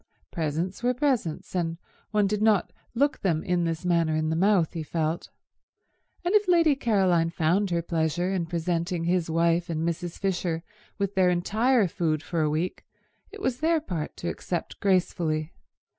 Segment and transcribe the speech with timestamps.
[0.31, 1.77] Presents were presents, and
[2.09, 5.29] one did not look them in this manner in the mouth, he felt;
[6.25, 10.17] and if Lady Caroline found her pleasure in presenting his wife and Mrs.
[10.17, 10.63] Fisher
[10.97, 12.83] with their entire food for a week,
[13.29, 15.51] it was their part to accept gracefully.